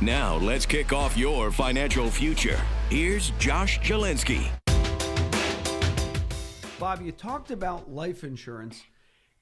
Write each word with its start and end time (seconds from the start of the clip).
Now, 0.00 0.36
let's 0.36 0.66
kick 0.66 0.92
off 0.92 1.16
your 1.16 1.50
financial 1.50 2.10
future. 2.10 2.60
Here's 2.90 3.30
Josh 3.38 3.80
Jalinski. 3.80 4.46
Bob, 6.78 7.00
you 7.00 7.12
talked 7.12 7.50
about 7.50 7.90
life 7.90 8.24
insurance. 8.24 8.82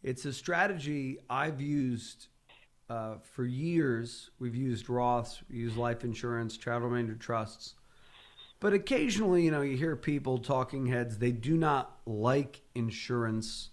It's 0.02 0.24
a 0.24 0.32
strategy 0.32 1.18
I've 1.28 1.60
used 1.60 2.28
uh, 2.88 3.14
for 3.22 3.44
years. 3.44 4.30
We've 4.38 4.54
used 4.54 4.86
Roths, 4.86 5.42
we 5.50 5.56
use 5.56 5.76
life 5.76 6.04
insurance, 6.04 6.56
charitable 6.56 6.90
remainder 6.90 7.14
trusts. 7.14 7.74
But 8.60 8.74
occasionally, 8.74 9.44
you 9.44 9.50
know, 9.50 9.62
you 9.62 9.76
hear 9.76 9.96
people 9.96 10.38
talking 10.38 10.86
heads, 10.86 11.18
they 11.18 11.32
do 11.32 11.56
not 11.56 11.98
like 12.06 12.62
insurance. 12.74 13.70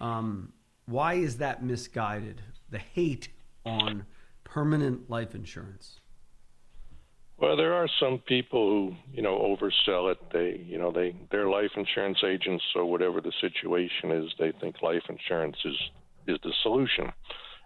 Um, 0.00 0.52
why 0.84 1.14
is 1.14 1.38
that 1.38 1.64
misguided? 1.64 2.42
The 2.68 2.78
hate 2.78 3.28
on 3.64 4.04
permanent 4.46 5.10
life 5.10 5.34
insurance. 5.34 6.00
Well, 7.38 7.56
there 7.56 7.74
are 7.74 7.88
some 8.00 8.18
people 8.26 8.70
who, 8.70 8.96
you 9.12 9.22
know, 9.22 9.36
oversell 9.38 10.10
it. 10.10 10.18
They, 10.32 10.64
you 10.64 10.78
know, 10.78 10.90
they 10.90 11.14
they're 11.30 11.50
life 11.50 11.72
insurance 11.76 12.18
agents, 12.24 12.64
so 12.72 12.86
whatever 12.86 13.20
the 13.20 13.32
situation 13.40 14.10
is, 14.10 14.32
they 14.38 14.52
think 14.58 14.80
life 14.80 15.02
insurance 15.10 15.56
is 15.64 15.76
is 16.26 16.38
the 16.42 16.52
solution, 16.62 17.12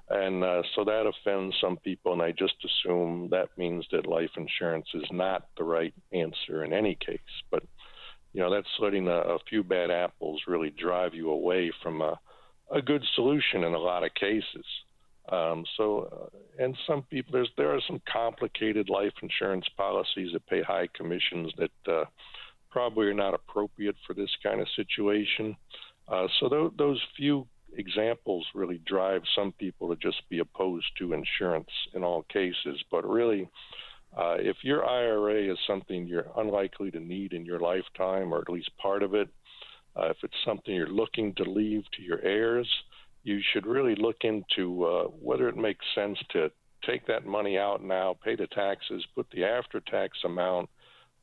and 0.08 0.42
uh, 0.42 0.62
so 0.74 0.84
that 0.84 1.06
offends 1.06 1.54
some 1.60 1.76
people, 1.76 2.12
and 2.12 2.20
I 2.20 2.32
just 2.32 2.56
assume 2.64 3.28
that 3.30 3.56
means 3.56 3.86
that 3.92 4.06
life 4.06 4.30
insurance 4.36 4.88
is 4.92 5.04
not 5.12 5.46
the 5.56 5.64
right 5.64 5.94
answer 6.12 6.64
in 6.64 6.72
any 6.72 6.96
case. 6.96 7.18
But 7.50 7.62
you 8.32 8.40
know, 8.40 8.50
that's 8.50 8.68
letting 8.80 9.06
a, 9.06 9.20
a 9.20 9.38
few 9.48 9.62
bad 9.62 9.90
apples 9.92 10.42
really 10.48 10.70
drive 10.70 11.14
you 11.14 11.30
away 11.30 11.70
from 11.82 12.00
a 12.00 12.18
a 12.72 12.82
good 12.82 13.04
solution 13.14 13.64
in 13.64 13.74
a 13.74 13.78
lot 13.78 14.04
of 14.04 14.14
cases. 14.14 14.64
Um, 15.30 15.64
so, 15.76 16.08
uh, 16.12 16.64
and 16.64 16.76
some 16.86 17.02
people, 17.02 17.32
there's 17.32 17.50
there 17.56 17.74
are 17.74 17.80
some 17.86 18.02
complicated 18.10 18.88
life 18.88 19.12
insurance 19.22 19.66
policies 19.76 20.30
that 20.32 20.46
pay 20.46 20.62
high 20.62 20.88
commissions 20.94 21.52
that 21.56 21.92
uh, 21.92 22.04
probably 22.70 23.06
are 23.06 23.14
not 23.14 23.34
appropriate 23.34 23.96
for 24.06 24.14
this 24.14 24.30
kind 24.42 24.60
of 24.60 24.66
situation. 24.74 25.56
Uh, 26.08 26.26
so 26.38 26.48
th- 26.48 26.72
those 26.76 27.00
few 27.16 27.46
examples 27.76 28.44
really 28.54 28.80
drive 28.86 29.22
some 29.36 29.52
people 29.52 29.88
to 29.88 29.96
just 29.96 30.28
be 30.28 30.40
opposed 30.40 30.86
to 30.98 31.12
insurance 31.12 31.70
in 31.94 32.02
all 32.02 32.24
cases. 32.24 32.82
But 32.90 33.08
really, 33.08 33.48
uh, 34.16 34.36
if 34.38 34.56
your 34.62 34.84
IRA 34.84 35.52
is 35.52 35.58
something 35.66 36.06
you're 36.06 36.26
unlikely 36.36 36.90
to 36.90 37.00
need 37.00 37.32
in 37.32 37.44
your 37.44 37.60
lifetime, 37.60 38.34
or 38.34 38.40
at 38.40 38.50
least 38.50 38.70
part 38.78 39.04
of 39.04 39.14
it, 39.14 39.28
uh, 39.96 40.10
if 40.10 40.16
it's 40.22 40.34
something 40.44 40.74
you're 40.74 40.88
looking 40.88 41.34
to 41.34 41.44
leave 41.44 41.84
to 41.96 42.02
your 42.02 42.20
heirs, 42.22 42.68
you 43.22 43.40
should 43.52 43.66
really 43.66 43.94
look 43.94 44.16
into 44.22 44.84
uh, 44.84 45.04
whether 45.04 45.48
it 45.48 45.56
makes 45.56 45.84
sense 45.94 46.18
to 46.30 46.50
take 46.86 47.06
that 47.06 47.26
money 47.26 47.58
out 47.58 47.82
now, 47.82 48.16
pay 48.24 48.36
the 48.36 48.46
taxes, 48.48 49.04
put 49.14 49.26
the 49.32 49.44
after 49.44 49.80
tax 49.80 50.18
amount 50.24 50.68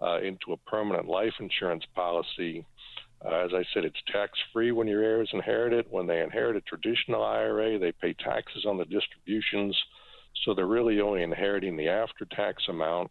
uh, 0.02 0.20
into 0.22 0.54
a 0.54 0.70
permanent 0.70 1.08
life 1.08 1.34
insurance 1.39 1.84
policy. 1.95 2.66
Uh, 3.26 3.45
as 3.45 3.52
I 3.54 3.64
said, 3.73 3.83
it's 3.83 3.98
tax 4.11 4.32
free 4.54 4.72
when 4.72 4.88
your 4.88 5.04
heirs 5.04 5.30
inherit 5.33 5.73
it. 5.73 5.88
When 5.89 6.05
they 6.05 6.22
inherit 6.22 6.55
a 6.55 6.61
traditional 6.61 7.23
IRA, 7.23 7.80
they 7.80 7.92
pay 7.92 8.14
taxes 8.14 8.66
on 8.67 8.77
the 8.77 8.86
distributions. 8.86 9.76
So 10.45 10.54
they're 10.54 10.67
really 10.67 11.02
only 11.02 11.23
inheriting 11.23 11.76
the 11.76 11.89
after 11.89 12.26
tax 12.26 12.64
amount. 12.70 13.10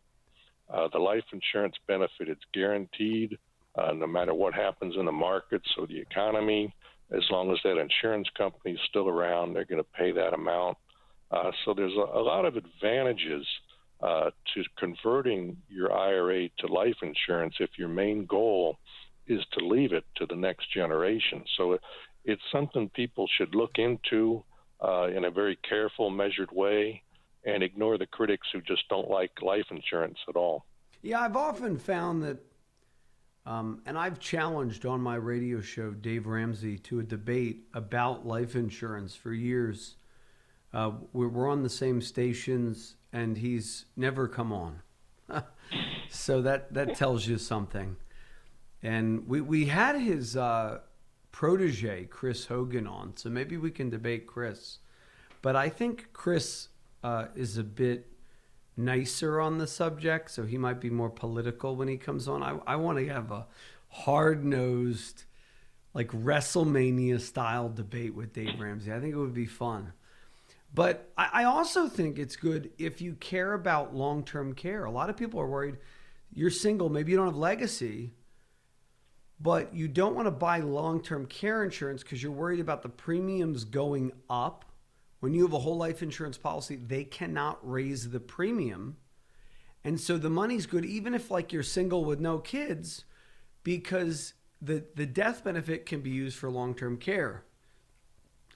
Uh, 0.72 0.88
the 0.92 0.98
life 0.98 1.24
insurance 1.32 1.74
benefit 1.88 2.28
is 2.28 2.38
guaranteed 2.54 3.36
uh, 3.76 3.92
no 3.92 4.06
matter 4.06 4.32
what 4.32 4.54
happens 4.54 4.94
in 4.96 5.04
the 5.04 5.12
markets 5.12 5.68
or 5.76 5.86
the 5.86 5.98
economy 5.98 6.72
as 7.10 7.22
long 7.30 7.52
as 7.52 7.58
that 7.64 7.78
insurance 7.78 8.28
company 8.36 8.74
is 8.74 8.80
still 8.88 9.08
around, 9.08 9.52
they're 9.52 9.64
going 9.64 9.82
to 9.82 9.90
pay 9.96 10.12
that 10.12 10.34
amount. 10.34 10.76
Uh, 11.30 11.50
so 11.64 11.74
there's 11.74 11.96
a, 11.96 12.18
a, 12.18 12.22
lot 12.22 12.44
of 12.44 12.56
advantages 12.56 13.46
uh, 14.00 14.30
to 14.54 14.62
converting 14.78 15.56
your 15.68 15.92
IRA 15.92 16.48
to 16.58 16.66
life 16.66 16.96
insurance 17.02 17.54
if 17.60 17.70
your 17.78 17.88
main 17.88 18.26
goal 18.26 18.78
is 19.26 19.40
to 19.52 19.64
leave 19.64 19.92
it 19.92 20.04
to 20.16 20.26
the 20.26 20.36
next 20.36 20.72
generation. 20.72 21.44
So 21.56 21.72
it, 21.72 21.80
it's 22.24 22.42
something 22.52 22.88
people 22.90 23.28
should 23.36 23.54
look 23.54 23.72
into 23.76 24.44
uh, 24.82 25.08
in 25.08 25.24
a 25.24 25.30
very 25.30 25.58
careful, 25.68 26.10
measured 26.10 26.50
way 26.52 27.02
and 27.44 27.62
ignore 27.62 27.96
the 27.96 28.06
critics 28.06 28.48
who 28.52 28.60
just 28.60 28.88
don't 28.88 29.08
like 29.08 29.30
life 29.40 29.66
insurance 29.70 30.18
at 30.28 30.36
all. 30.36 30.64
Yeah, 31.02 31.20
I've 31.20 31.36
often 31.36 31.78
found 31.78 32.22
that 32.24 32.38
um, 33.46 33.80
and 33.86 33.96
I've 33.96 34.18
challenged 34.18 34.84
on 34.84 35.00
my 35.00 35.14
radio 35.14 35.60
show 35.60 35.92
Dave 35.92 36.26
Ramsey 36.26 36.78
to 36.80 36.98
a 36.98 37.04
debate 37.04 37.68
about 37.72 38.26
life 38.26 38.56
insurance 38.56 39.14
for 39.14 39.32
years. 39.32 39.94
Uh, 40.74 40.92
we're 41.12 41.48
on 41.48 41.62
the 41.62 41.70
same 41.70 42.00
stations, 42.00 42.96
and 43.12 43.38
he's 43.38 43.84
never 43.96 44.26
come 44.26 44.52
on. 44.52 44.82
so 46.10 46.42
that 46.42 46.74
that 46.74 46.96
tells 46.96 47.26
you 47.26 47.38
something. 47.38 47.96
And 48.82 49.28
we 49.28 49.40
we 49.40 49.66
had 49.66 49.96
his 49.96 50.36
uh, 50.36 50.80
protege 51.30 52.06
Chris 52.06 52.46
Hogan 52.46 52.86
on, 52.88 53.16
so 53.16 53.30
maybe 53.30 53.56
we 53.56 53.70
can 53.70 53.90
debate 53.90 54.26
Chris. 54.26 54.78
But 55.40 55.54
I 55.54 55.68
think 55.68 56.12
Chris 56.12 56.68
uh, 57.04 57.26
is 57.36 57.58
a 57.58 57.64
bit 57.64 58.08
nicer 58.76 59.40
on 59.40 59.58
the 59.58 59.66
subject, 59.66 60.30
so 60.30 60.44
he 60.44 60.58
might 60.58 60.80
be 60.80 60.90
more 60.90 61.10
political 61.10 61.76
when 61.76 61.88
he 61.88 61.96
comes 61.96 62.28
on. 62.28 62.42
I, 62.42 62.58
I 62.66 62.76
want 62.76 62.98
to 62.98 63.08
have 63.08 63.30
a 63.30 63.46
hard 63.88 64.44
nosed, 64.44 65.24
like 65.94 66.08
WrestleMania 66.08 67.20
style 67.20 67.68
debate 67.68 68.14
with 68.14 68.32
Dave 68.32 68.60
Ramsey. 68.60 68.92
I 68.92 69.00
think 69.00 69.14
it 69.14 69.18
would 69.18 69.34
be 69.34 69.46
fun. 69.46 69.92
But 70.74 71.10
I, 71.16 71.30
I 71.32 71.44
also 71.44 71.88
think 71.88 72.18
it's 72.18 72.36
good 72.36 72.70
if 72.78 73.00
you 73.00 73.14
care 73.14 73.54
about 73.54 73.94
long 73.94 74.24
term 74.24 74.54
care. 74.54 74.84
A 74.84 74.90
lot 74.90 75.10
of 75.10 75.16
people 75.16 75.40
are 75.40 75.48
worried 75.48 75.78
you're 76.36 76.50
single, 76.50 76.90
maybe 76.90 77.12
you 77.12 77.16
don't 77.16 77.28
have 77.28 77.36
legacy, 77.36 78.12
but 79.40 79.74
you 79.74 79.88
don't 79.88 80.14
want 80.14 80.26
to 80.26 80.30
buy 80.30 80.60
long 80.60 81.02
term 81.02 81.24
care 81.26 81.64
insurance 81.64 82.02
because 82.02 82.22
you're 82.22 82.30
worried 82.30 82.60
about 82.60 82.82
the 82.82 82.90
premiums 82.90 83.64
going 83.64 84.12
up 84.28 84.65
when 85.26 85.34
you 85.34 85.42
have 85.42 85.52
a 85.52 85.58
whole 85.58 85.76
life 85.76 86.04
insurance 86.04 86.38
policy, 86.38 86.76
they 86.76 87.02
cannot 87.02 87.58
raise 87.68 88.10
the 88.10 88.20
premium. 88.20 88.96
And 89.82 90.00
so 90.00 90.18
the 90.18 90.30
money's 90.30 90.66
good, 90.66 90.84
even 90.84 91.14
if 91.14 91.32
like 91.32 91.52
you're 91.52 91.64
single 91.64 92.04
with 92.04 92.20
no 92.20 92.38
kids, 92.38 93.04
because 93.64 94.34
the, 94.62 94.84
the 94.94 95.04
death 95.04 95.42
benefit 95.42 95.84
can 95.84 96.00
be 96.00 96.10
used 96.10 96.38
for 96.38 96.48
long 96.48 96.76
term 96.76 96.96
care. 96.96 97.42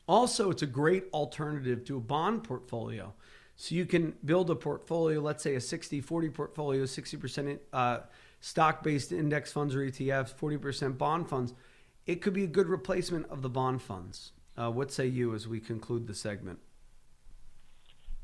Also, 0.07 0.49
it's 0.49 0.63
a 0.63 0.67
great 0.67 1.07
alternative 1.13 1.85
to 1.87 1.97
a 1.97 2.01
bond 2.01 2.45
portfolio. 2.45 3.15
So 3.57 3.75
you 3.75 3.85
can 3.85 4.15
build 4.25 4.49
a 4.49 4.55
portfolio, 4.55 5.21
let's 5.21 5.43
say 5.43 5.57
a 5.57 5.61
60 5.61 6.01
40 6.01 6.29
portfolio, 6.29 6.85
60% 6.85 7.59
uh, 7.73 7.99
stock 8.39 8.85
based 8.85 9.11
index 9.11 9.51
funds 9.51 9.75
or 9.75 9.81
ETFs, 9.81 10.33
40% 10.33 10.97
bond 10.97 11.29
funds. 11.29 11.53
It 12.07 12.23
could 12.23 12.33
be 12.33 12.45
a 12.45 12.47
good 12.47 12.69
replacement 12.69 13.29
of 13.29 13.43
the 13.43 13.51
bond 13.51 13.83
funds. 13.83 14.31
Uh, 14.61 14.71
what 14.71 14.93
say 14.93 15.07
you 15.07 15.35
as 15.35 15.49
we 15.49 15.59
conclude 15.59 16.07
the 16.07 16.15
segment? 16.15 16.59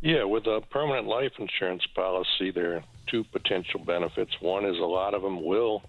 Yeah, 0.02 0.24
with 0.24 0.46
a 0.46 0.61
permanent 0.69 1.06
life 1.06 1.32
insurance 1.38 1.87
policy, 1.94 2.50
there 2.50 2.75
are 2.76 2.82
two 3.06 3.25
potential 3.25 3.81
benefits. 3.82 4.38
One 4.40 4.66
is 4.66 4.76
a 4.76 4.84
lot 4.84 5.14
of 5.14 5.22
them 5.22 5.43
will 5.43 5.82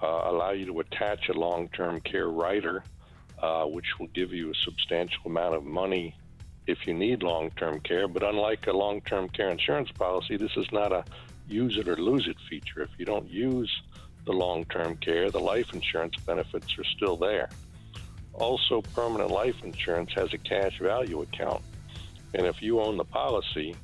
uh, 0.00 0.06
allow 0.06 0.52
you 0.52 0.66
to 0.66 0.80
attach 0.80 1.28
a 1.28 1.32
long 1.32 1.68
term 1.70 2.00
care 2.00 2.28
rider, 2.28 2.84
uh, 3.40 3.64
which 3.64 3.98
will 3.98 4.06
give 4.08 4.32
you 4.32 4.52
a 4.52 4.54
substantial 4.54 5.22
amount 5.26 5.56
of 5.56 5.64
money 5.64 6.14
if 6.68 6.86
you 6.86 6.94
need 6.94 7.24
long 7.24 7.50
term 7.50 7.80
care. 7.80 8.06
But 8.06 8.22
unlike 8.22 8.68
a 8.68 8.72
long 8.72 9.00
term 9.00 9.28
care 9.30 9.48
insurance 9.48 9.90
policy, 9.90 10.36
this 10.36 10.56
is 10.56 10.70
not 10.70 10.92
a 10.92 11.04
use 11.48 11.76
it 11.76 11.88
or 11.88 11.96
lose 11.96 12.28
it 12.28 12.36
feature. 12.48 12.82
If 12.82 12.90
you 12.98 13.04
don't 13.04 13.28
use 13.28 13.82
the 14.26 14.32
long 14.32 14.64
term 14.66 14.96
care, 14.98 15.28
the 15.28 15.40
life 15.40 15.74
insurance 15.74 16.14
benefits 16.24 16.78
are 16.78 16.84
still 16.84 17.16
there. 17.16 17.48
Also, 18.34 18.82
permanent 18.94 19.30
life 19.30 19.56
insurance 19.62 20.10
has 20.14 20.32
a 20.32 20.38
cash 20.38 20.78
value 20.78 21.22
account. 21.22 21.62
And 22.34 22.46
if 22.46 22.62
you 22.62 22.80
own 22.80 22.96
the 22.96 23.04
policy, 23.04 23.76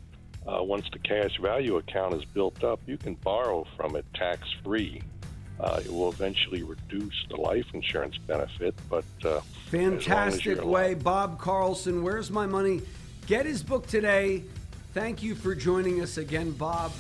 uh, 0.47 0.63
once 0.63 0.87
the 0.93 0.99
cash 0.99 1.39
value 1.39 1.77
account 1.77 2.15
is 2.15 2.25
built 2.25 2.65
up, 2.65 2.81
you 2.87 2.97
can 2.97 3.15
borrow 3.15 3.67
from 3.77 3.97
it 3.97 4.07
tax 4.15 4.49
free. 4.65 5.03
Uh, 5.61 5.81
it 5.85 5.93
will 5.93 6.09
eventually 6.09 6.63
reduce 6.63 7.27
the 7.29 7.37
life 7.37 7.67
insurance 7.75 8.17
benefit, 8.17 8.75
but 8.89 9.05
uh, 9.25 9.41
fantastic 9.71 10.65
way, 10.65 10.95
Bob 10.95 11.39
Carlson. 11.41 12.03
Where's 12.03 12.31
my 12.31 12.47
money? 12.47 12.81
Get 13.27 13.45
his 13.45 13.63
book 13.63 13.87
today. 13.87 14.45
Thank 14.95 15.23
you 15.23 15.35
for 15.35 15.55
joining 15.55 16.01
us 16.01 16.17
again, 16.17 16.53
Bob. 16.53 16.93